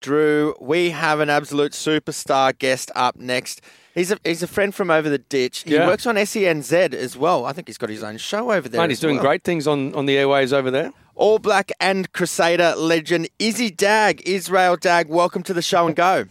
Drew, 0.00 0.54
we 0.60 0.90
have 0.90 1.20
an 1.20 1.28
absolute 1.30 1.72
superstar 1.72 2.56
guest 2.58 2.90
up 2.94 3.16
next. 3.16 3.60
He's 3.94 4.10
a, 4.10 4.18
he's 4.24 4.42
a 4.42 4.46
friend 4.46 4.74
from 4.74 4.90
over 4.90 5.08
the 5.10 5.18
ditch. 5.18 5.64
He 5.66 5.74
Yeah. 5.74 5.86
works 5.86 6.06
on 6.06 6.16
SENZ 6.16 6.94
as 6.94 7.16
well. 7.16 7.44
I 7.44 7.52
think 7.52 7.68
he's 7.68 7.76
got 7.78 7.90
his 7.90 8.02
own 8.02 8.16
show 8.16 8.50
over 8.52 8.68
there. 8.68 8.80
Mate, 8.80 8.90
he's 8.90 9.00
doing 9.00 9.16
well. 9.16 9.24
great 9.24 9.44
things 9.44 9.66
on, 9.66 9.94
on 9.94 10.06
the 10.06 10.16
airways 10.16 10.52
over 10.52 10.70
there. 10.70 10.92
All 11.16 11.38
Black 11.38 11.70
and 11.80 12.10
Crusader 12.12 12.74
legend 12.76 13.28
Izzy 13.38 13.70
Dagg, 13.70 14.22
Israel 14.24 14.76
Dagg. 14.76 15.08
Welcome 15.08 15.42
to 15.42 15.52
the 15.52 15.60
show 15.60 15.86
and 15.86 15.94
go. 15.94 16.24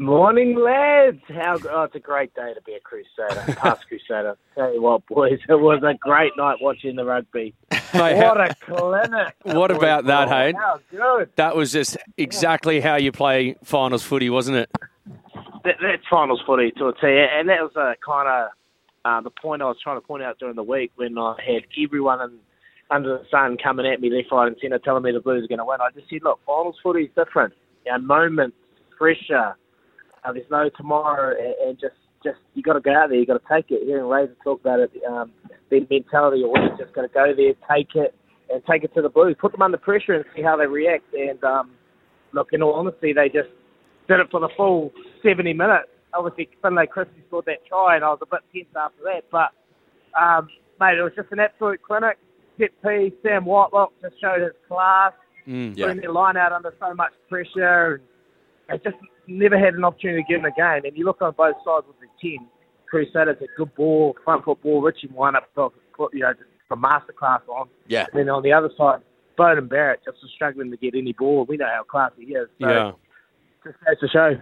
Morning, 0.00 0.56
lads. 0.56 1.18
How 1.28 1.58
oh, 1.70 1.82
it's 1.82 1.94
a 1.96 1.98
great 1.98 2.32
day 2.34 2.54
to 2.54 2.62
be 2.62 2.74
a 2.74 2.80
Crusader, 2.80 3.52
past 3.54 3.84
Crusader. 3.88 4.36
Tell 4.54 4.72
you 4.72 4.80
what, 4.80 5.04
boys, 5.06 5.40
it 5.48 5.54
was 5.54 5.82
a 5.82 5.94
great 5.94 6.30
night 6.36 6.58
watching 6.60 6.94
the 6.94 7.04
rugby. 7.04 7.52
Mate, 7.92 8.16
What 8.16 8.40
a 8.40 8.54
clinic! 8.60 9.34
What 9.42 9.72
about 9.72 10.04
that, 10.04 10.28
hey? 10.28 10.52
How 10.56 10.78
good. 10.92 11.30
That 11.34 11.56
was 11.56 11.72
just 11.72 11.96
exactly 12.16 12.78
how 12.78 12.94
you 12.94 13.10
play 13.10 13.56
finals 13.64 14.04
footy, 14.04 14.30
wasn't 14.30 14.58
it? 14.58 14.70
That, 15.64 15.76
that's 15.82 16.06
finals 16.08 16.42
footy 16.46 16.70
to 16.78 16.86
a 16.86 16.92
T, 16.92 17.00
and 17.02 17.48
that 17.48 17.60
was 17.60 17.74
a 17.74 17.94
kind 18.06 18.28
of 18.28 18.50
uh, 19.04 19.20
the 19.22 19.30
point 19.30 19.62
I 19.62 19.64
was 19.64 19.78
trying 19.82 19.96
to 19.96 20.06
point 20.06 20.22
out 20.22 20.38
during 20.38 20.54
the 20.54 20.62
week 20.62 20.92
when 20.94 21.18
I 21.18 21.34
had 21.44 21.64
everyone 21.82 22.20
in, 22.20 22.38
under 22.92 23.18
the 23.18 23.24
sun 23.32 23.56
coming 23.56 23.84
at 23.84 24.00
me 24.00 24.10
left, 24.10 24.30
right, 24.30 24.46
and 24.46 24.56
centre, 24.62 24.78
telling 24.78 25.02
me 25.02 25.10
the 25.10 25.20
Blues 25.20 25.44
are 25.44 25.48
going 25.48 25.58
to 25.58 25.64
win. 25.64 25.80
I 25.80 25.90
just 25.90 26.08
said, 26.08 26.20
look, 26.22 26.38
finals 26.46 26.76
footy 26.84 27.04
is 27.04 27.10
different. 27.16 27.52
Know, 27.84 27.98
moments, 27.98 28.56
pressure. 28.96 29.56
Uh, 30.24 30.32
there's 30.32 30.50
no 30.50 30.68
tomorrow, 30.76 31.34
and, 31.36 31.54
and 31.68 31.80
just 31.80 31.94
just 32.24 32.38
you 32.54 32.62
got 32.62 32.74
to 32.74 32.80
go 32.80 32.92
out 32.92 33.10
there. 33.10 33.18
You 33.18 33.26
got 33.26 33.40
to 33.40 33.54
take 33.54 33.70
it. 33.70 33.84
Hearing 33.84 34.08
Razor 34.08 34.36
talk 34.42 34.60
about 34.60 34.80
it, 34.80 34.90
um, 35.08 35.32
the 35.70 35.86
mentality 35.90 36.42
always 36.42 36.76
just 36.78 36.92
got 36.94 37.02
to 37.02 37.08
go 37.08 37.32
there, 37.36 37.54
take 37.70 37.94
it, 37.94 38.14
and 38.50 38.62
take 38.70 38.84
it 38.84 38.94
to 38.94 39.02
the 39.02 39.08
Blues. 39.08 39.36
Put 39.40 39.52
them 39.52 39.62
under 39.62 39.78
pressure 39.78 40.14
and 40.14 40.24
see 40.34 40.42
how 40.42 40.56
they 40.56 40.66
react. 40.66 41.12
And 41.14 41.42
um, 41.44 41.72
look, 42.32 42.48
in 42.52 42.62
all 42.62 42.74
honesty, 42.74 43.12
they 43.12 43.28
just 43.28 43.50
did 44.08 44.20
it 44.20 44.28
for 44.30 44.40
the 44.40 44.48
full 44.56 44.92
70 45.22 45.52
minutes. 45.52 45.88
Obviously, 46.14 46.48
Finlay 46.62 46.86
Christie 46.86 47.22
scored 47.28 47.44
that 47.46 47.66
try, 47.68 47.96
and 47.96 48.04
I 48.04 48.08
was 48.08 48.18
a 48.22 48.26
bit 48.26 48.40
tense 48.52 48.74
after 48.74 49.02
that. 49.04 49.24
But, 49.30 49.52
um, 50.18 50.48
mate, 50.80 50.98
it 50.98 51.02
was 51.02 51.12
just 51.14 51.30
an 51.30 51.38
absolute 51.38 51.82
clinic. 51.82 52.18
Set 52.58 52.70
P, 52.82 53.12
Sam 53.22 53.44
Whitelock 53.44 53.92
just 54.02 54.14
showed 54.20 54.42
his 54.42 54.52
class, 54.66 55.12
Mm, 55.48 55.78
putting 55.78 56.02
their 56.02 56.12
line 56.12 56.36
out 56.36 56.52
under 56.52 56.74
so 56.78 56.92
much 56.92 57.12
pressure. 57.30 57.94
And 57.94 58.02
they 58.68 58.78
just 58.78 58.96
never 59.26 59.58
had 59.58 59.74
an 59.74 59.84
opportunity 59.84 60.22
to 60.22 60.28
get 60.28 60.36
in 60.38 60.42
the 60.42 60.50
game. 60.50 60.84
And 60.84 60.96
you 60.96 61.04
look 61.04 61.20
on 61.22 61.34
both 61.36 61.56
sides 61.64 61.86
with 61.86 61.96
the 62.00 62.06
10. 62.38 62.46
Crusaders 62.88 63.36
had 63.38 63.48
good 63.56 63.74
ball, 63.74 64.16
front 64.24 64.44
foot 64.44 64.62
ball. 64.62 64.80
Richie 64.82 65.10
up, 65.18 65.44
you 66.12 66.20
know, 66.20 66.32
just 66.32 66.44
a 66.70 66.76
masterclass 66.76 67.40
on. 67.48 67.68
Yeah. 67.86 68.06
And 68.12 68.20
then 68.20 68.28
on 68.28 68.42
the 68.42 68.52
other 68.52 68.70
side, 68.76 69.00
Beauden 69.38 69.68
Barrett 69.68 70.00
just 70.04 70.18
was 70.22 70.30
struggling 70.34 70.70
to 70.70 70.76
get 70.76 70.94
any 70.94 71.12
ball. 71.12 71.44
We 71.48 71.56
know 71.56 71.66
how 71.66 71.84
classy 71.84 72.26
he 72.26 72.34
is. 72.34 72.48
So 72.60 72.68
Yeah. 72.68 72.92
just 73.64 73.76
goes 73.84 74.00
to 74.00 74.08
show, 74.08 74.28
you 74.28 74.38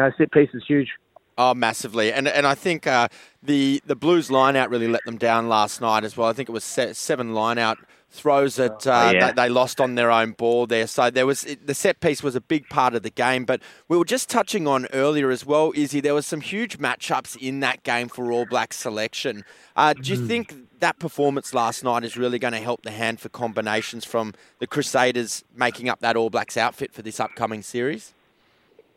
know, 0.00 0.10
set 0.18 0.32
piece 0.32 0.50
is 0.54 0.64
huge. 0.66 0.88
Oh, 1.36 1.52
massively, 1.52 2.12
and 2.12 2.28
and 2.28 2.46
I 2.46 2.54
think 2.54 2.86
uh, 2.86 3.08
the 3.42 3.82
the 3.84 3.96
Blues 3.96 4.30
line 4.30 4.54
out 4.54 4.70
really 4.70 4.86
let 4.86 5.04
them 5.04 5.18
down 5.18 5.48
last 5.48 5.80
night 5.80 6.04
as 6.04 6.16
well. 6.16 6.28
I 6.28 6.32
think 6.32 6.48
it 6.48 6.52
was 6.52 6.62
seven 6.62 7.34
line 7.34 7.58
out 7.58 7.76
throws 8.14 8.56
that 8.56 8.86
uh, 8.86 9.10
yeah. 9.12 9.26
they, 9.26 9.32
they 9.32 9.48
lost 9.48 9.80
on 9.80 9.96
their 9.96 10.10
own 10.10 10.32
ball 10.32 10.66
there. 10.66 10.86
So 10.86 11.10
there 11.10 11.26
was 11.26 11.42
the 11.42 11.74
set 11.74 12.00
piece 12.00 12.22
was 12.22 12.36
a 12.36 12.40
big 12.40 12.68
part 12.68 12.94
of 12.94 13.02
the 13.02 13.10
game. 13.10 13.44
But 13.44 13.60
we 13.88 13.98
were 13.98 14.04
just 14.04 14.30
touching 14.30 14.66
on 14.66 14.86
earlier 14.92 15.30
as 15.30 15.44
well, 15.44 15.72
Izzy. 15.74 16.00
There 16.00 16.14
was 16.14 16.26
some 16.26 16.40
huge 16.40 16.78
matchups 16.78 17.36
in 17.36 17.60
that 17.60 17.82
game 17.82 18.08
for 18.08 18.30
All 18.32 18.46
Black 18.46 18.72
selection. 18.72 19.44
Uh, 19.76 19.94
do 19.94 20.12
you 20.14 20.26
think 20.26 20.54
that 20.78 20.98
performance 20.98 21.52
last 21.52 21.82
night 21.82 22.04
is 22.04 22.16
really 22.16 22.38
going 22.38 22.54
to 22.54 22.60
help 22.60 22.82
the 22.82 22.92
hand 22.92 23.18
for 23.20 23.28
combinations 23.28 24.04
from 24.04 24.32
the 24.60 24.66
Crusaders 24.66 25.44
making 25.56 25.88
up 25.88 26.00
that 26.00 26.16
All 26.16 26.30
Blacks 26.30 26.56
outfit 26.56 26.92
for 26.92 27.02
this 27.02 27.18
upcoming 27.18 27.62
series? 27.62 28.14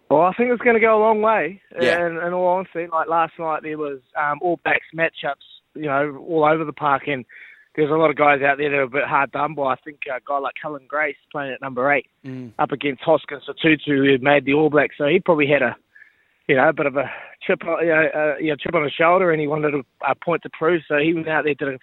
Well, 0.09 0.21
I 0.21 0.33
think 0.33 0.51
it's 0.51 0.61
going 0.61 0.75
to 0.75 0.79
go 0.79 0.97
a 0.97 1.03
long 1.03 1.21
way. 1.21 1.61
Yeah. 1.81 2.05
And 2.05 2.17
in 2.17 2.33
all 2.33 2.47
honesty, 2.47 2.87
like 2.87 3.09
last 3.09 3.33
night, 3.39 3.63
there 3.63 3.77
was 3.77 3.99
um, 4.15 4.39
All 4.41 4.59
Blacks 4.63 4.85
matchups, 4.95 5.35
you 5.75 5.87
know, 5.87 6.23
all 6.29 6.45
over 6.45 6.63
the 6.63 6.71
park, 6.71 7.07
and 7.07 7.25
there's 7.77 7.91
a 7.91 7.93
lot 7.93 8.09
of 8.09 8.15
guys 8.17 8.41
out 8.41 8.57
there 8.57 8.69
that 8.71 8.75
are 8.75 8.81
a 8.81 8.89
bit 8.89 9.05
hard 9.05 9.31
done 9.31 9.53
by. 9.53 9.73
I 9.73 9.75
think 9.85 9.99
a 10.07 10.19
guy 10.27 10.39
like 10.39 10.55
Cullen 10.61 10.83
Grace 10.87 11.15
playing 11.31 11.53
at 11.53 11.61
number 11.61 11.89
eight 11.93 12.07
Mm. 12.25 12.51
up 12.59 12.71
against 12.71 13.03
Hoskins 13.03 13.43
Tutu, 13.61 14.03
who 14.03 14.17
made 14.17 14.43
the 14.45 14.53
All 14.53 14.69
Blacks, 14.69 14.95
so 14.97 15.05
he 15.05 15.19
probably 15.19 15.47
had 15.47 15.61
a, 15.61 15.75
you 16.47 16.55
know, 16.55 16.67
a 16.67 16.73
bit 16.73 16.87
of 16.87 16.97
a 16.97 17.09
chip, 17.45 17.63
on- 17.65 17.81
you 17.85 17.93
know, 17.93 18.07
uh, 18.15 18.35
you 18.39 18.49
know, 18.49 18.55
chip 18.55 18.73
on 18.75 18.83
his 18.83 18.93
shoulder, 18.93 19.31
and 19.31 19.39
he 19.39 19.47
wanted 19.47 19.75
a, 19.75 19.83
a 20.09 20.15
point 20.15 20.41
to 20.43 20.49
prove. 20.49 20.81
So 20.87 20.97
he 20.97 21.13
went 21.13 21.29
out 21.29 21.43
there 21.45 21.53
did 21.53 21.67
a 21.75 21.79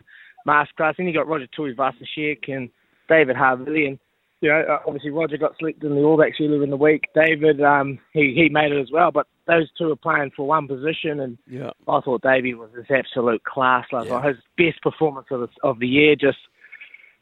masterclass. 0.46 0.96
Then 0.96 1.06
you 1.06 1.14
got 1.14 1.28
Roger 1.28 1.46
Tuivasa-Sheck 1.56 2.48
and 2.52 2.68
David 3.08 3.36
Havili, 3.36 3.86
and 3.86 3.98
you 4.44 4.50
know, 4.50 4.60
uh, 4.60 4.78
obviously 4.86 5.10
Roger 5.10 5.38
got 5.38 5.56
selected 5.58 5.84
in 5.84 5.94
the 5.94 6.02
All 6.02 6.16
Blacks 6.16 6.36
earlier 6.38 6.62
in 6.62 6.68
the 6.68 6.76
week. 6.76 7.04
David, 7.14 7.62
um, 7.62 7.98
he 8.12 8.34
he 8.34 8.50
made 8.50 8.72
it 8.72 8.80
as 8.80 8.92
well, 8.92 9.10
but 9.10 9.26
those 9.46 9.70
two 9.78 9.90
are 9.90 9.96
playing 9.96 10.32
for 10.36 10.46
one 10.46 10.68
position, 10.68 11.20
and 11.20 11.38
Yeah. 11.48 11.70
I 11.88 12.00
thought 12.00 12.20
Davey 12.20 12.52
was 12.52 12.68
his 12.76 12.84
absolute 12.90 13.42
class 13.44 13.86
last 13.90 14.08
Yeah. 14.08 14.22
His 14.22 14.36
best 14.58 14.82
performance 14.82 15.28
of 15.30 15.40
the, 15.40 15.48
of 15.62 15.78
the 15.78 15.88
year. 15.88 16.14
Just 16.14 16.36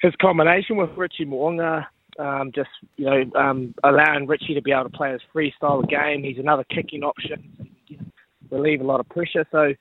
his 0.00 0.12
combination 0.20 0.76
with 0.76 0.90
Richie 0.96 1.24
Mo'unga, 1.24 1.86
um, 2.18 2.50
just 2.52 2.70
you 2.96 3.04
know, 3.04 3.22
um, 3.36 3.72
allowing 3.84 4.26
Richie 4.26 4.54
to 4.54 4.62
be 4.62 4.72
able 4.72 4.90
to 4.90 4.90
play 4.90 5.12
his 5.12 5.22
freestyle 5.32 5.88
game. 5.88 6.24
He's 6.24 6.38
another 6.38 6.64
kicking 6.64 7.04
option, 7.04 7.40
so 7.56 7.64
he 7.86 7.94
can 7.94 8.12
relieve 8.50 8.80
a 8.80 8.84
lot 8.84 8.98
of 8.98 9.08
pressure. 9.08 9.46
So. 9.52 9.74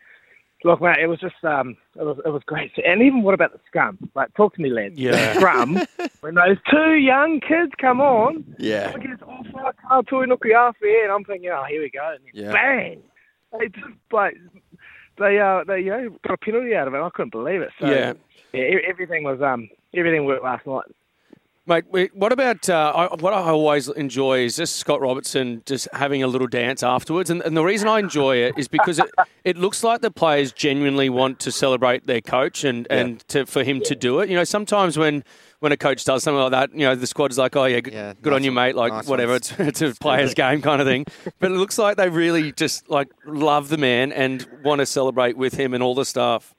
Look, 0.64 0.82
mate, 0.82 0.98
it 1.02 1.08
was 1.08 1.20
just 1.20 1.44
um, 1.44 1.76
it 1.96 2.04
was 2.04 2.18
it 2.26 2.30
was 2.30 2.44
great. 2.46 2.72
And 2.86 3.02
even 3.02 3.24
what 3.24 3.34
about 3.34 3.52
the 3.54 3.60
scrum? 3.66 3.98
Like, 4.16 4.34
talk 4.36 4.54
to 4.56 4.62
me, 4.62 4.70
lads. 4.70 4.94
Yeah. 4.96 5.12
The 5.34 5.34
scrum 5.40 5.82
when 6.22 6.36
those 6.36 6.58
two 6.70 6.94
young 6.94 7.40
kids 7.40 7.72
come 7.80 8.00
on, 8.00 8.44
Yeah. 8.60 8.92
against 8.94 9.24
Ofa, 9.24 9.74
Kātui 9.90 10.28
Nukuiawhi, 10.28 11.04
and 11.04 11.12
I'm 11.12 11.24
thinking, 11.24 11.50
oh, 11.50 11.64
here 11.68 11.82
we 11.82 11.90
go. 11.90 12.14
And 12.14 12.24
Yeah. 12.34 12.52
bang! 12.52 13.02
They 13.58 13.68
just, 13.70 13.88
like, 14.12 14.38
they, 15.18 15.40
uh, 15.40 15.64
they, 15.66 15.80
you 15.80 15.90
know, 15.90 16.10
got 16.28 16.36
a 16.36 16.38
penalty 16.38 16.76
out 16.76 16.88
of 16.88 16.94
it. 16.94 17.00
I 17.00 17.10
couldn't 17.14 17.32
believe 17.32 17.62
it. 17.62 17.70
So, 17.80 17.88
Yeah. 17.88 18.14
yeah, 18.54 18.78
everything 18.88 19.24
was, 19.24 19.42
um, 19.42 19.68
everything 19.96 20.26
worked 20.26 20.44
last 20.44 20.66
night. 20.68 20.86
Mate, 21.68 21.86
what 22.16 22.34
about 22.34 22.68
uh, 22.70 22.92
I, 23.12 23.16
what 23.18 23.34
I 23.34 23.42
always 23.44 23.88
enjoy 23.88 24.40
is 24.40 24.56
just 24.56 24.78
Scott 24.78 25.00
Robertson 25.00 25.62
just 25.68 25.88
having 25.94 26.24
a 26.24 26.28
little 26.28 26.48
dance 26.48 26.82
afterwards, 26.82 27.30
and, 27.30 27.40
and 27.44 27.56
the 27.56 27.64
reason 27.64 27.88
I 27.88 28.00
enjoy 28.00 28.38
it 28.38 28.56
is 28.58 28.68
because 28.68 28.98
it, 28.98 29.06
it 29.44 29.58
looks 29.58 29.84
like 29.84 30.02
the 30.02 30.10
players 30.10 30.52
genuinely 30.52 31.10
want 31.10 31.40
to 31.42 31.52
celebrate 31.52 32.08
their 32.08 32.20
coach 32.20 32.64
and, 32.64 32.88
and 32.90 33.20
to, 33.28 33.46
for 33.46 33.64
him 33.64 33.80
to 33.82 33.96
do 33.96 34.22
it. 34.22 34.30
You 34.30 34.38
know, 34.38 34.44
sometimes 34.44 34.98
when 34.98 35.24
when 35.60 35.72
a 35.72 35.78
coach 35.78 36.04
does 36.04 36.24
something 36.24 36.42
like 36.42 36.52
that, 36.52 36.74
you 36.74 36.80
know, 36.80 36.96
the 36.96 37.06
squad 37.06 37.30
is 37.30 37.38
like, 37.38 37.56
oh 37.56 37.66
yeah, 37.66 37.80
good, 37.80 37.94
Yeah, 37.94 38.14
good 38.20 38.32
nice 38.32 38.38
on 38.38 38.44
you, 38.44 38.52
mate. 38.52 38.76
Like 38.76 38.92
Nice 38.92 39.08
whatever, 39.08 39.36
it's, 39.36 39.54
it's 39.60 39.84
a 39.84 39.94
player's 39.94 40.34
game 40.34 40.64
kind 40.64 40.82
of 40.82 40.88
thing. 40.88 41.06
But 41.40 41.52
it 41.52 41.58
looks 41.58 41.78
like 41.78 41.98
they 41.98 42.10
really 42.10 42.52
just 42.54 42.90
like 42.90 43.10
love 43.28 43.70
the 43.70 43.78
man 43.78 44.12
and 44.12 44.48
want 44.64 44.80
to 44.80 44.88
celebrate 44.88 45.38
with 45.38 45.54
him 45.54 45.76
and 45.76 45.84
all 45.84 45.94
the 45.94 46.06
staff. 46.06 46.56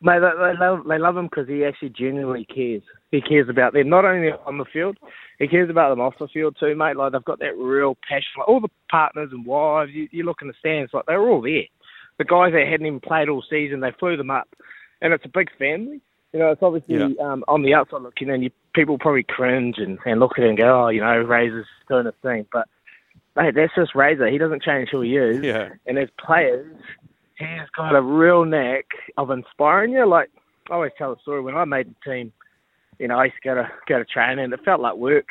Mate, 0.00 0.18
they, 0.18 0.30
they 0.36 0.58
love, 0.58 0.84
they 0.88 0.98
love 0.98 1.16
him 1.16 1.26
because 1.26 1.46
he 1.46 1.64
actually 1.64 1.90
genuinely 1.90 2.44
cares. 2.44 2.82
He 3.12 3.20
cares 3.20 3.48
about 3.48 3.74
them, 3.74 3.90
not 3.90 4.04
only 4.04 4.30
on 4.46 4.58
the 4.58 4.64
field, 4.72 4.96
he 5.38 5.46
cares 5.46 5.70
about 5.70 5.90
them 5.90 6.00
off 6.00 6.14
the 6.18 6.28
field 6.28 6.56
too, 6.58 6.74
mate. 6.74 6.96
Like 6.96 7.12
they've 7.12 7.24
got 7.24 7.38
that 7.40 7.56
real 7.56 7.96
passion. 8.08 8.30
Like 8.38 8.48
all 8.48 8.60
the 8.60 8.70
partners 8.90 9.28
and 9.32 9.46
wives, 9.46 9.92
you, 9.92 10.08
you 10.10 10.24
look 10.24 10.38
in 10.40 10.48
the 10.48 10.54
stands, 10.58 10.92
like 10.94 11.06
they 11.06 11.16
were 11.16 11.30
all 11.30 11.42
there. 11.42 11.64
The 12.18 12.24
guys 12.24 12.52
that 12.52 12.66
hadn't 12.66 12.86
even 12.86 13.00
played 13.00 13.28
all 13.28 13.44
season, 13.48 13.80
they 13.80 13.92
flew 14.00 14.16
them 14.16 14.30
up, 14.30 14.48
and 15.00 15.12
it's 15.12 15.24
a 15.24 15.28
big 15.32 15.50
family. 15.58 16.00
You 16.32 16.38
know, 16.38 16.50
it's 16.50 16.62
obviously 16.62 17.18
um, 17.18 17.44
on 17.46 17.62
the 17.62 17.74
outside 17.74 18.00
looking 18.00 18.30
in, 18.30 18.42
you 18.42 18.50
people 18.74 18.96
probably 18.98 19.24
cringe 19.24 19.76
and, 19.76 19.98
and 20.06 20.18
look 20.18 20.38
at 20.38 20.44
it 20.44 20.48
and 20.48 20.58
go, 20.58 20.84
oh, 20.84 20.88
you 20.88 21.02
know, 21.02 21.18
Razor's 21.18 21.66
doing 21.88 22.06
his 22.06 22.14
thing, 22.22 22.46
but 22.50 22.66
mate, 23.36 23.54
that's 23.54 23.74
just 23.76 23.94
Razor. 23.94 24.28
He 24.28 24.38
doesn't 24.38 24.62
change 24.62 24.88
who 24.90 25.02
he 25.02 25.16
is. 25.16 25.42
Yeah. 25.42 25.68
And 25.86 25.98
as 25.98 26.08
players, 26.24 26.74
he's 27.38 27.68
got 27.76 27.94
a 27.94 28.00
real 28.00 28.44
knack 28.46 28.86
of 29.18 29.30
inspiring 29.30 29.92
you. 29.92 30.06
Like 30.06 30.30
I 30.70 30.74
always 30.74 30.92
tell 30.96 31.14
the 31.14 31.20
story 31.20 31.42
when 31.42 31.56
I 31.56 31.64
made 31.64 31.88
the 31.88 32.10
team, 32.10 32.32
you 33.02 33.08
know, 33.08 33.18
I 33.18 33.24
used 33.24 33.36
to 33.42 33.48
go 33.48 33.54
to 33.56 33.68
go 33.88 33.98
to 33.98 34.04
training 34.04 34.52
it 34.52 34.64
felt 34.64 34.80
like 34.80 34.94
work. 34.94 35.26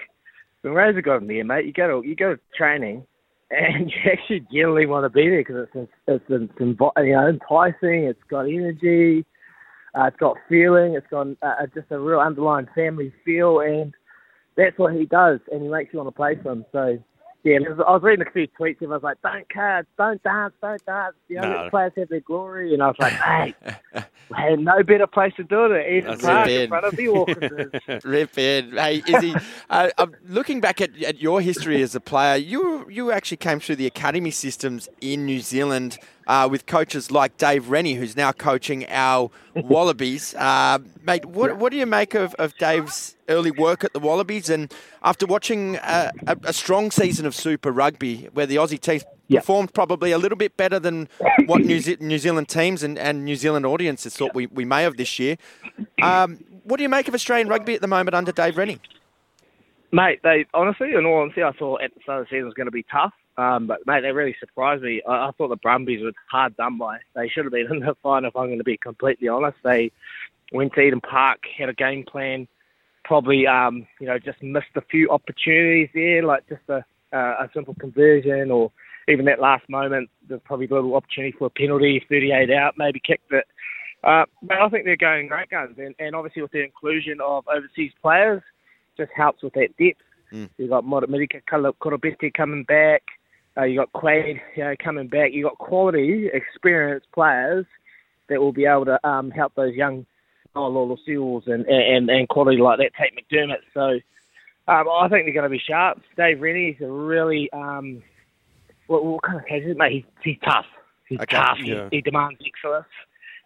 When 0.61 0.73
Razor 0.73 1.01
got 1.01 1.21
in 1.21 1.27
there, 1.27 1.45
mate, 1.45 1.65
you 1.65 1.71
go 1.71 2.01
to 2.01 2.07
you 2.07 2.17
go 2.17 2.35
to 2.35 2.41
training 2.55 3.07
and 3.49 3.89
you 4.05 4.11
actually 4.11 4.41
genuinely 4.51 4.85
want 4.85 5.05
to 5.05 5.09
be 5.09 5.29
there 5.29 5.39
because 5.39 5.67
it's 5.73 5.91
it's, 6.05 6.25
it's 6.29 6.53
you 6.59 7.13
know 7.13 7.27
enticing. 7.27 8.03
It's 8.03 8.19
got 8.29 8.41
energy. 8.41 9.25
Uh, 9.97 10.03
it's 10.03 10.17
got 10.17 10.35
feeling. 10.49 10.95
It's 10.95 11.07
got 11.09 11.27
uh, 11.41 11.65
just 11.73 11.91
a 11.91 11.99
real 11.99 12.19
underlying 12.19 12.67
family 12.75 13.13
feel, 13.23 13.61
and 13.61 13.93
that's 14.57 14.77
what 14.77 14.93
he 14.93 15.05
does. 15.05 15.39
And 15.49 15.63
he 15.63 15.69
makes 15.69 15.93
you 15.93 15.99
want 15.99 16.07
to 16.07 16.15
play 16.15 16.35
for 16.43 16.51
him. 16.51 16.65
So 16.73 16.97
yeah, 17.43 17.57
I 17.87 17.91
was 17.91 18.03
reading 18.03 18.25
a 18.27 18.31
few 18.31 18.47
tweets 18.47 18.81
and 18.81 18.91
I 18.91 18.95
was 18.95 19.03
like, 19.03 19.21
"Don't 19.21 19.47
cards, 19.49 19.87
don't 19.97 20.21
dance, 20.23 20.53
don't 20.61 20.85
dance." 20.85 21.15
You 21.27 21.37
know, 21.37 21.51
No. 21.51 21.63
the 21.65 21.69
players 21.69 21.91
have 21.97 22.09
their 22.09 22.19
glory. 22.19 22.73
And 22.73 22.83
I 22.83 22.87
was 22.87 22.95
like, 22.99 23.13
"Hey, 23.13 23.55
had 24.35 24.59
no 24.59 24.83
better 24.83 25.07
place 25.07 25.33
to 25.37 25.43
do 25.43 25.65
it 25.65 25.87
Eden 25.91 26.11
That's 26.11 26.21
Park 26.21 26.49
in 26.49 26.69
front 26.69 26.85
of 26.85 26.95
the 26.95 27.07
Orchids." 27.07 27.75
Rip 28.05 28.37
in. 28.37 28.71
Hey, 28.73 29.01
Izzy, 29.07 29.33
uh, 29.69 29.89
I'm 29.97 30.15
looking 30.27 30.61
back 30.61 30.81
at, 30.81 31.01
at 31.03 31.21
your 31.21 31.41
history 31.41 31.81
as 31.81 31.95
a 31.95 31.99
player, 31.99 32.35
you 32.35 32.85
you 32.89 33.11
actually 33.11 33.37
came 33.37 33.59
through 33.59 33.77
the 33.77 33.87
academy 33.87 34.31
systems 34.31 34.87
in 35.01 35.25
New 35.25 35.39
Zealand 35.39 35.97
uh, 36.27 36.47
with 36.49 36.65
coaches 36.65 37.11
like 37.11 37.37
Dave 37.37 37.69
Rennie, 37.69 37.95
who's 37.95 38.15
now 38.15 38.31
coaching 38.31 38.85
our 38.87 39.29
Wallabies. 39.55 40.33
Uh, 40.35 40.79
mate, 41.03 41.25
what, 41.25 41.57
what 41.57 41.71
do 41.71 41.77
you 41.77 41.85
make 41.85 42.13
of, 42.13 42.33
of 42.35 42.57
Dave's 42.57 43.15
early 43.27 43.51
work 43.51 43.83
at 43.83 43.93
the 43.93 43.99
Wallabies? 43.99 44.49
And 44.49 44.73
after 45.03 45.25
watching 45.25 45.75
a, 45.77 46.11
a, 46.27 46.37
a 46.45 46.53
strong 46.53 46.91
season 46.91 47.25
of 47.25 47.35
Super 47.35 47.71
Rugby, 47.71 48.29
where 48.33 48.45
the 48.45 48.55
Aussie 48.55 48.79
teams 48.79 49.03
performed 49.29 49.73
probably 49.73 50.11
a 50.11 50.17
little 50.17 50.37
bit 50.37 50.57
better 50.57 50.79
than 50.79 51.07
what 51.45 51.61
New, 51.61 51.79
Ze- 51.79 51.97
New 51.99 52.17
Zealand 52.17 52.49
teams 52.49 52.83
and, 52.83 52.97
and 52.97 53.23
New 53.25 53.35
Zealand 53.35 53.65
audiences 53.65 54.15
thought 54.15 54.33
we, 54.33 54.47
we 54.47 54.65
may 54.65 54.83
have 54.83 54.97
this 54.97 55.19
year. 55.19 55.37
Um, 56.01 56.43
what 56.63 56.77
do 56.77 56.83
you 56.83 56.89
make 56.89 57.07
of 57.07 57.13
Australian 57.13 57.47
rugby 57.47 57.73
at 57.73 57.81
the 57.81 57.87
moment 57.87 58.15
under 58.15 58.31
Dave 58.31 58.57
Rennie? 58.57 58.79
Mate, 59.91 60.19
they 60.23 60.45
honestly, 60.53 60.93
in 60.93 61.05
all 61.05 61.21
honesty, 61.21 61.43
I 61.43 61.51
thought 61.51 61.81
at 61.81 61.93
the 61.93 62.01
start 62.01 62.21
of 62.21 62.27
the 62.27 62.29
season 62.29 62.45
was 62.45 62.53
going 62.53 62.67
to 62.67 62.71
be 62.71 62.85
tough. 62.91 63.13
Um, 63.37 63.67
but 63.67 63.79
mate, 63.85 64.01
they 64.01 64.11
really 64.11 64.35
surprised 64.39 64.83
me. 64.83 65.01
I, 65.07 65.27
I 65.27 65.31
thought 65.37 65.49
the 65.49 65.55
Brumbies 65.55 66.03
were 66.03 66.11
hard 66.29 66.55
done 66.57 66.77
by. 66.77 66.99
They 67.15 67.29
should 67.29 67.45
have 67.45 67.53
been 67.53 67.67
in 67.71 67.79
the 67.79 67.95
final. 68.03 68.29
If 68.29 68.35
I'm 68.35 68.47
going 68.47 68.57
to 68.57 68.63
be 68.63 68.77
completely 68.77 69.27
honest, 69.27 69.57
they 69.63 69.91
went 70.51 70.73
to 70.73 70.81
Eden 70.81 71.01
Park, 71.01 71.39
had 71.57 71.69
a 71.69 71.73
game 71.73 72.03
plan. 72.03 72.47
Probably, 73.03 73.47
um, 73.47 73.87
you 73.99 74.07
know, 74.07 74.19
just 74.19 74.41
missed 74.43 74.67
a 74.75 74.81
few 74.81 75.09
opportunities 75.09 75.89
there, 75.93 76.23
like 76.23 76.47
just 76.47 76.61
a 76.69 76.85
uh, 77.13 77.43
a 77.43 77.49
simple 77.53 77.75
conversion, 77.79 78.51
or 78.51 78.71
even 79.09 79.25
that 79.25 79.41
last 79.41 79.67
moment. 79.69 80.09
There's 80.29 80.41
probably 80.45 80.67
a 80.67 80.73
little 80.73 80.95
opportunity 80.95 81.35
for 81.37 81.47
a 81.47 81.49
penalty, 81.49 82.03
38 82.07 82.51
out, 82.51 82.75
maybe 82.77 83.01
kicked 83.05 83.31
it. 83.33 83.45
Uh, 84.03 84.25
but 84.41 84.57
I 84.57 84.69
think 84.69 84.85
they're 84.85 84.95
going 84.95 85.27
great 85.27 85.49
guns, 85.49 85.77
and, 85.77 85.93
and 85.99 86.15
obviously 86.15 86.41
with 86.41 86.51
the 86.51 86.63
inclusion 86.63 87.19
of 87.21 87.45
overseas 87.47 87.91
players, 88.01 88.41
just 88.97 89.11
helps 89.15 89.43
with 89.43 89.53
that 89.53 89.75
depth. 89.77 90.01
Mm. 90.31 90.49
You've 90.57 90.69
got 90.69 90.85
Modimidika 90.85 91.41
Koroibete 91.45 92.33
coming 92.33 92.63
back. 92.63 93.03
Uh, 93.57 93.63
you 93.63 93.77
got 93.77 93.91
Quade 93.91 94.41
you 94.55 94.63
know, 94.63 94.75
coming 94.81 95.07
back. 95.07 95.31
You 95.33 95.43
got 95.43 95.57
quality, 95.57 96.29
experienced 96.33 97.07
players 97.13 97.65
that 98.29 98.39
will 98.39 98.53
be 98.53 98.65
able 98.65 98.85
to 98.85 99.07
um, 99.07 99.29
help 99.31 99.53
those 99.55 99.75
young 99.75 100.05
Lolo 100.55 100.97
Seals 101.05 101.43
and, 101.47 101.65
and 101.65 102.09
and 102.09 102.27
quality 102.29 102.57
like 102.57 102.79
that. 102.79 102.91
Tate 102.97 103.13
McDermott. 103.15 103.61
So 103.73 103.99
um, 104.71 104.87
I 104.89 105.07
think 105.09 105.25
they're 105.25 105.33
going 105.33 105.43
to 105.43 105.49
be 105.49 105.61
sharp. 105.65 106.01
Dave 106.17 106.41
Rennie's 106.41 106.79
a 106.81 106.87
really 106.91 107.49
um, 107.51 108.01
what, 108.87 109.03
what 109.03 109.23
kind 109.23 109.37
of 109.37 109.43
coach 109.47 109.61
is 109.63 109.71
it, 109.71 109.77
mate? 109.77 109.91
He's, 109.93 110.33
he's 110.33 110.37
tough. 110.43 110.65
He's 111.07 111.19
Okay, 111.19 111.35
tough. 111.37 111.57
yeah. 111.61 111.87
He, 111.89 111.97
he 111.97 112.01
demands 112.01 112.39
excellence. 112.45 112.85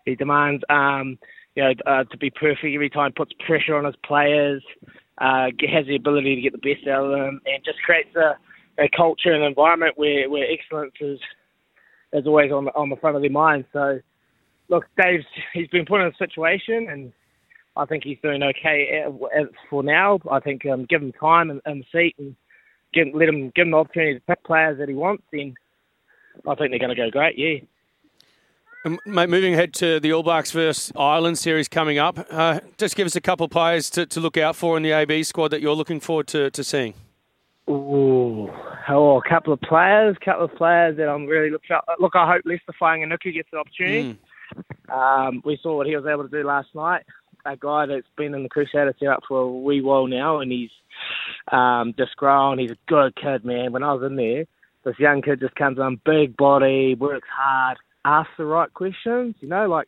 He 0.06 0.16
demands 0.16 0.64
um, 0.70 1.18
you 1.56 1.64
know 1.64 1.74
uh, 1.86 2.04
to 2.06 2.18
be 2.18 2.30
perfect 2.30 2.74
every 2.74 2.90
time. 2.90 3.12
Puts 3.14 3.34
pressure 3.46 3.76
on 3.76 3.86
his 3.86 3.96
players. 4.04 4.64
Uh, 5.18 5.46
has 5.72 5.86
the 5.88 5.96
ability 5.96 6.36
to 6.36 6.42
get 6.42 6.52
the 6.52 6.58
best 6.58 6.88
out 6.88 7.06
of 7.06 7.12
them, 7.12 7.40
and 7.46 7.64
just 7.64 7.82
creates 7.84 8.14
a, 8.18 8.36
a 8.80 8.90
culture 8.96 9.32
and 9.32 9.44
environment 9.44 9.98
where, 9.98 10.30
where 10.30 10.46
excellence 10.52 10.96
is 11.00 11.20
is 12.14 12.28
always 12.28 12.52
on 12.52 12.66
the 12.66 12.72
on 12.76 12.90
the 12.90 12.96
front 12.96 13.16
of 13.16 13.22
their 13.22 13.32
mind. 13.32 13.66
So, 13.74 14.00
look, 14.70 14.86
Dave's 15.02 15.26
he's 15.54 15.68
been 15.68 15.86
put 15.86 16.02
in 16.02 16.08
a 16.08 16.18
situation, 16.18 16.88
and 16.90 17.12
I 17.76 17.86
think 17.86 18.04
he's 18.04 18.18
doing 18.22 18.42
okay 18.44 19.04
for 19.70 19.84
now. 19.84 20.20
I 20.30 20.40
think 20.40 20.66
um, 20.66 20.86
give 20.86 21.02
him 21.02 21.12
time 21.14 21.50
and, 21.50 21.62
and 21.66 21.86
seat, 21.92 22.16
and 22.18 22.36
give, 22.94 23.08
let 23.14 23.30
him 23.30 23.52
give 23.56 23.66
him 23.66 23.72
the 23.72 23.78
opportunity 23.78 24.16
to 24.16 24.22
pick 24.22 24.44
players 24.44 24.78
that 24.80 24.90
he 24.90 24.96
wants. 24.96 25.24
Then 25.32 25.56
I 26.48 26.56
think 26.56 26.72
they're 26.72 26.80
going 26.80 26.96
to 26.96 26.96
go 26.96 27.10
great. 27.10 27.38
Yeah. 27.38 27.60
Um, 28.86 29.00
Mate, 29.04 29.30
moving 29.30 29.54
ahead 29.56 29.74
to 29.76 30.00
the 30.00 30.14
All 30.14 30.22
Blacks 30.22 30.52
versus 30.52 30.92
Ireland 30.96 31.40
series 31.40 31.68
coming 31.68 31.98
up, 31.98 32.24
uh, 32.30 32.60
just 32.78 32.96
give 32.96 33.08
us 33.08 33.16
a 33.16 33.22
couple 33.22 33.46
of 33.46 33.52
players 33.52 33.90
to, 33.92 34.06
to 34.06 34.20
look 34.20 34.38
out 34.38 34.56
for 34.56 34.78
in 34.78 34.84
the 34.84 34.92
AB 34.92 35.24
squad 35.24 35.48
that 35.50 35.62
you're 35.62 35.74
looking 35.74 36.00
forward 36.00 36.28
to, 36.28 36.52
to 36.52 36.64
seeing. 36.64 36.94
Ooh, 37.68 38.48
oh, 38.90 39.18
a 39.18 39.30
couple 39.30 39.52
of 39.52 39.60
players, 39.62 40.16
couple 40.24 40.46
of 40.46 40.56
players 40.56 40.98
that 40.98 41.10
I'm 41.10 41.26
really 41.26 41.50
looking. 41.50 41.76
Look, 42.00 42.16
I 42.16 42.32
hope 42.32 42.44
Leicester 42.46 42.74
Fainga'anuku 42.80 43.34
gets 43.34 43.50
the 43.52 43.58
opportunity. 43.58 44.20
Um, 44.94 45.42
we 45.44 45.58
saw 45.64 45.78
what 45.78 45.88
he 45.88 45.96
was 45.96 46.06
able 46.06 46.24
to 46.24 46.30
do 46.30 46.46
last 46.46 46.68
night. 46.76 47.04
A 47.48 47.58
guy 47.58 47.88
that's 47.88 48.08
been 48.18 48.36
in 48.36 48.44
the 48.44 48.50
Crusader 48.50 48.94
setup 49.00 49.24
for 49.28 49.42
a 49.42 49.48
wee 49.48 49.82
while 49.82 50.08
now, 50.08 50.40
and 50.40 50.52
he's 50.52 50.70
um, 51.52 51.94
just 51.98 52.16
grown. 52.18 52.60
He's 52.60 52.72
a 52.72 52.78
good 52.88 53.16
kid, 53.16 53.46
man. 53.46 53.72
When 53.72 53.84
I 53.84 53.94
was 53.94 54.04
in 54.04 54.16
there, 54.16 54.46
this 54.84 55.00
young 55.00 55.22
kid 55.22 55.40
just 55.40 55.56
comes 55.56 55.80
on, 55.80 56.00
big 56.06 56.38
body, 56.38 56.96
works 56.96 57.28
hard, 57.36 57.78
asks 58.04 58.32
the 58.38 58.46
right 58.46 58.72
questions. 58.74 59.36
You 59.42 59.48
know, 59.48 59.68
like 59.68 59.88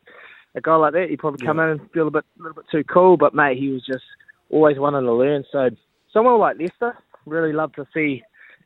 a 0.55 0.61
guy 0.61 0.75
like 0.75 0.93
that, 0.93 1.11
you 1.11 1.17
probably 1.17 1.45
come 1.45 1.59
in 1.59 1.69
and 1.69 1.91
feel 1.91 2.07
a 2.07 2.11
bit, 2.11 2.25
a 2.39 2.41
little 2.41 2.55
bit 2.55 2.65
too 2.71 2.83
cool. 2.83 3.17
But 3.17 3.35
mate, 3.35 3.57
he 3.57 3.69
was 3.69 3.85
just 3.85 4.05
always 4.49 4.79
wanting 4.79 5.03
to 5.03 5.13
learn. 5.13 5.43
So 5.51 5.69
someone 6.11 6.39
like 6.39 6.57
Leicester, 6.59 6.97
really 7.27 7.53
love 7.53 7.73
to 7.73 7.85
see 7.93 8.23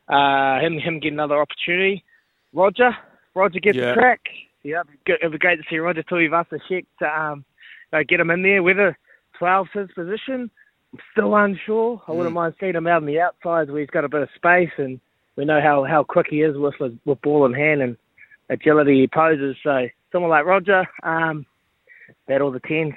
uh, 0.08 0.58
him 0.60 0.78
him 0.78 1.00
get 1.00 1.12
another 1.12 1.40
opportunity. 1.40 2.04
Roger, 2.52 2.90
Roger 3.34 3.60
gets 3.60 3.76
Yeah. 3.78 3.90
a 3.92 3.94
crack. 3.94 4.20
Yeah, 4.62 4.80
it'd 4.80 4.92
be, 4.92 4.98
good, 5.06 5.16
it'd 5.20 5.32
be 5.32 5.38
great 5.38 5.56
to 5.56 5.64
see 5.68 5.78
Roger 5.78 6.02
Tuivasa-Sheck 6.04 6.86
to 7.00 7.20
um, 7.20 7.44
uh, 7.92 7.98
get 8.08 8.20
him 8.20 8.30
in 8.30 8.42
there. 8.42 8.62
Whether 8.62 8.96
12's 9.40 9.70
his 9.72 9.90
position, 9.92 10.50
I'm 10.92 11.00
still 11.12 11.34
unsure. 11.34 12.00
I 12.06 12.12
wouldn't 12.12 12.34
mind 12.34 12.54
seeing 12.60 12.74
him 12.76 12.86
out 12.86 12.98
on 13.02 13.06
the 13.06 13.18
outside 13.20 13.70
where 13.70 13.80
he's 13.80 13.90
got 13.90 14.04
a 14.04 14.08
bit 14.08 14.22
of 14.22 14.28
space, 14.36 14.70
and 14.76 15.00
we 15.36 15.44
know 15.44 15.60
how, 15.60 15.82
how 15.84 16.04
quick 16.04 16.26
he 16.30 16.42
is 16.42 16.56
with 16.56 16.74
with 17.04 17.20
ball 17.22 17.44
in 17.46 17.54
hand 17.54 17.82
and 17.82 17.96
agility 18.50 19.00
he 19.00 19.08
poses. 19.08 19.56
So 19.64 19.88
someone 20.12 20.30
like 20.30 20.44
Roger, 20.44 20.86
um, 21.02 21.44
battle 22.28 22.52
the 22.52 22.60
tens. 22.60 22.94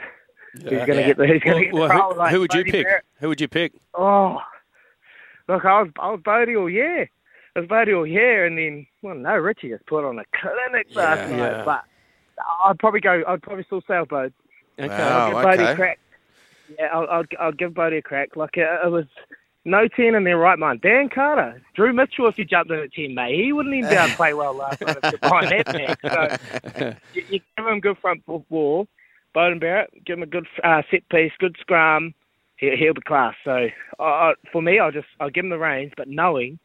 Who's 0.53 0.63
going 0.63 0.87
to 0.87 0.99
Yeah. 0.99 1.07
get 1.07 1.17
the 1.17 1.27
Who's 1.27 1.41
going 1.41 1.55
Well, 1.55 1.63
get 1.63 1.71
the 1.71 1.79
well, 1.79 1.89
role? 1.89 2.13
who, 2.13 2.19
like 2.19 2.31
who 2.31 2.39
would 2.41 2.53
you 2.53 2.59
Bodie 2.61 2.71
pick? 2.71 2.85
Barrett. 2.85 3.03
Who 3.21 3.27
would 3.29 3.41
you 3.41 3.47
pick? 3.47 3.73
Oh, 3.95 4.37
look, 5.47 5.65
I 5.65 5.81
was 5.81 5.91
I 5.99 6.11
was 6.11 6.21
Bodie 6.23 6.55
all 6.55 6.69
year. 6.69 7.03
It 7.03 7.59
was 7.59 7.67
Bodie 7.67 7.93
all 7.93 8.05
year, 8.07 8.45
and 8.45 8.57
then 8.57 8.85
well, 9.01 9.15
no, 9.15 9.35
Richie 9.35 9.69
just 9.69 9.85
put 9.85 10.03
on 10.05 10.19
a 10.19 10.23
clinic 10.39 10.87
last 10.93 11.29
Yeah, 11.29 11.37
night. 11.37 11.51
yeah. 11.57 11.63
But 11.65 11.83
I'd 12.65 12.79
probably 12.79 12.99
go. 13.01 13.23
I'd 13.27 13.41
probably 13.41 13.63
still 13.63 13.81
say 13.87 14.01
Bode. 14.09 14.33
Okay. 14.79 14.87
Wow. 14.89 15.27
I'll 15.27 15.33
give 15.33 15.43
Bodie 15.43 15.63
okay. 15.63 15.71
a 15.71 15.75
crack. 15.75 15.99
Yeah, 16.79 16.85
I'll, 16.93 17.07
I'll 17.09 17.23
I'll 17.39 17.51
give 17.51 17.73
Bodie 17.73 17.97
a 17.97 18.01
crack. 18.01 18.35
Like 18.35 18.57
it, 18.57 18.67
it 18.83 18.91
was 18.91 19.05
no 19.63 19.87
ten 19.87 20.15
in 20.15 20.23
their 20.25 20.37
right 20.37 20.59
mind. 20.59 20.81
Dan 20.81 21.07
Carter, 21.09 21.61
Drew 21.75 21.93
Mitchell, 21.93 22.27
if 22.27 22.37
you 22.37 22.43
jumped 22.45 22.71
in 22.71 22.79
at 22.79 22.91
ten, 22.91 23.13
mate, 23.15 23.35
he 23.35 23.53
wouldn't 23.53 23.73
even 23.73 23.89
be 23.89 23.95
able 23.95 24.09
to 24.09 24.15
play 24.15 24.33
well 24.33 24.53
last 24.53 24.81
night 24.81 24.97
if 25.01 25.11
you're 25.11 25.19
behind 25.19 25.51
that 25.51 25.73
man. 26.03 26.39
So 26.81 26.95
you, 27.13 27.23
you 27.29 27.39
give 27.57 27.67
him 27.67 27.79
good 27.79 27.97
front 27.99 28.25
ball. 28.25 28.87
Beauden 29.35 29.59
Barrett, 29.59 29.91
give 30.05 30.17
him 30.17 30.23
a 30.23 30.27
good 30.27 30.47
uh, 30.63 30.81
set 30.89 31.07
piece, 31.09 31.31
good 31.39 31.55
scrum. 31.59 32.13
He, 32.57 32.75
he'll 32.77 32.93
be 32.93 33.01
class. 33.01 33.35
So 33.43 33.67
uh, 33.99 34.31
for 34.51 34.61
me, 34.61 34.79
I'll 34.79 34.91
just 34.91 35.07
I'll 35.19 35.29
give 35.29 35.43
him 35.45 35.49
the 35.49 35.57
reins, 35.57 35.91
but 35.97 36.07
knowing 36.07 36.59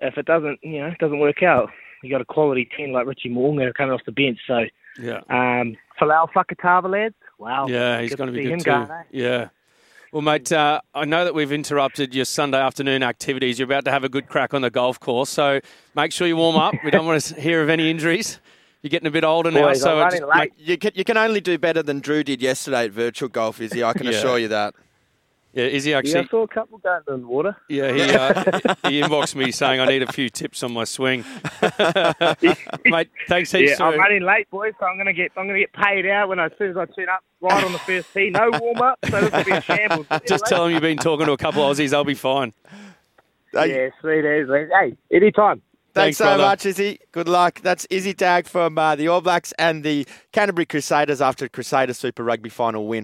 if 0.00 0.16
it 0.18 0.26
doesn't, 0.26 0.58
you 0.62 0.80
know, 0.80 0.92
doesn't 0.98 1.18
work 1.18 1.42
out, 1.42 1.70
you 2.02 2.10
got 2.10 2.20
a 2.20 2.24
quality 2.24 2.68
ten 2.76 2.92
like 2.92 3.06
Richie 3.06 3.28
Mo'unga 3.30 3.72
coming 3.74 3.92
off 3.92 4.00
the 4.06 4.12
bench. 4.12 4.38
So 4.46 4.64
Yeah. 5.00 5.20
um, 5.30 5.76
Folau 6.00 6.28
Fakatava, 6.34 6.90
lads. 6.90 7.14
Wow. 7.38 7.66
Yeah, 7.68 8.00
he's 8.00 8.14
going 8.14 8.28
to 8.28 8.32
be 8.32 8.42
good 8.44 8.52
him 8.52 8.58
too. 8.60 8.64
going, 8.64 8.90
eh? 8.90 9.02
Yeah. 9.10 9.48
Well, 10.12 10.22
mate, 10.22 10.52
uh, 10.52 10.80
I 10.94 11.04
know 11.06 11.24
that 11.24 11.34
we've 11.34 11.50
interrupted 11.50 12.14
your 12.14 12.24
Sunday 12.24 12.58
afternoon 12.60 13.02
activities. 13.02 13.58
You're 13.58 13.66
about 13.66 13.84
to 13.86 13.90
have 13.90 14.04
a 14.04 14.08
good 14.08 14.28
crack 14.28 14.54
on 14.54 14.62
the 14.62 14.70
golf 14.70 15.00
course, 15.00 15.28
so 15.28 15.60
make 15.96 16.12
sure 16.12 16.26
you 16.28 16.36
warm 16.36 16.54
up. 16.56 16.74
We 16.84 16.92
don't 16.92 17.04
want 17.06 17.20
to 17.22 17.40
hear 17.40 17.62
of 17.62 17.68
any 17.68 17.90
injuries. 17.90 18.38
You're 18.82 18.90
getting 18.90 19.08
a 19.08 19.10
bit 19.10 19.24
older 19.24 19.50
now, 19.50 19.68
Boys, 19.68 19.80
so 19.80 20.00
just 20.00 20.20
running 20.22 20.28
late. 20.28 20.52
make- 20.56 20.68
You 20.68 20.78
can, 20.78 20.92
you 20.94 21.04
can 21.04 21.16
only 21.16 21.40
do 21.40 21.58
better 21.58 21.82
than 21.82 21.98
Drew 22.00 22.22
did 22.22 22.40
yesterday 22.42 22.84
at 22.84 22.92
virtual 22.92 23.28
golf, 23.28 23.60
Izzy. 23.60 23.82
I 23.82 23.92
can 23.94 24.04
Yeah. 24.06 24.12
assure 24.12 24.38
you 24.38 24.48
that. 24.48 24.74
Yeah, 25.54 25.66
is 25.66 25.84
he 25.84 25.92
Yeah, 25.92 25.98
actually? 25.98 26.20
I 26.20 26.26
saw 26.26 26.42
a 26.42 26.48
couple 26.48 26.78
going 26.78 27.02
in 27.08 27.20
the 27.20 27.26
water. 27.28 27.56
Yeah, 27.68 27.92
he 27.92 28.02
uh, 28.02 28.34
he 28.88 29.00
inboxed 29.00 29.36
me 29.36 29.52
saying 29.52 29.80
I 29.80 29.86
need 29.86 30.02
a 30.02 30.12
few 30.12 30.28
tips 30.28 30.62
on 30.64 30.72
my 30.72 30.84
swing. 30.84 31.24
mate, 32.84 33.08
thanks 33.28 33.52
heaps. 33.52 33.78
Yeah, 33.78 33.86
I'm 33.86 33.98
running 33.98 34.22
late, 34.24 34.50
boys, 34.50 34.72
so 34.80 34.86
I'm 34.86 34.98
gonna 34.98 35.12
get 35.12 35.32
I'm 35.36 35.46
gonna 35.46 35.60
get 35.60 35.72
paid 35.72 36.06
out 36.06 36.28
when 36.28 36.38
I, 36.40 36.46
as 36.46 36.52
soon 36.58 36.70
as 36.70 36.76
I 36.76 36.86
turn 36.86 37.08
up 37.08 37.22
right 37.40 37.62
on 37.64 37.72
the 37.72 37.78
first 37.80 38.12
tee. 38.12 38.30
No 38.30 38.50
warm 38.60 38.82
up, 38.82 38.98
so 39.08 39.20
this 39.20 39.32
will 39.32 39.44
be 39.44 39.52
a 39.52 39.60
shambles. 39.60 40.06
just 40.26 40.46
tell 40.46 40.66
him 40.66 40.72
you've 40.72 40.82
been 40.82 40.98
talking 40.98 41.26
to 41.26 41.32
a 41.32 41.36
couple 41.36 41.62
of 41.68 41.76
Aussies. 41.76 41.92
I'll 41.92 42.04
be 42.04 42.14
fine. 42.14 42.52
Hey, 43.52 43.84
Yeah, 43.84 43.90
sweet 44.00 44.24
as. 44.24 44.48
Hey, 44.48 44.96
anytime. 45.12 45.62
Thanks, 45.94 46.18
Thanks, 46.18 46.18
so 46.18 46.24
brother. 46.24 46.42
much, 46.42 46.66
Izzy. 46.66 46.98
Good 47.12 47.28
luck. 47.28 47.60
That's 47.60 47.84
Izzy 47.88 48.14
Dagg 48.14 48.48
from 48.48 48.76
uh, 48.78 48.96
the 48.96 49.06
All 49.06 49.20
Blacks 49.20 49.52
and 49.60 49.84
the 49.84 50.04
Canterbury 50.32 50.66
Crusaders 50.66 51.20
after 51.20 51.48
Crusader 51.48 51.94
Super 51.94 52.24
Rugby 52.24 52.48
final 52.48 52.88
win. 52.88 53.02